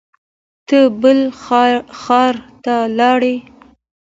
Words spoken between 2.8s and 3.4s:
لاړې